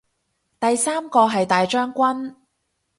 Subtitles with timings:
[0.59, 2.33] 第三個係大將軍